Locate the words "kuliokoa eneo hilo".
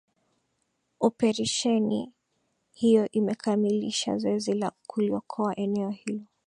4.87-6.21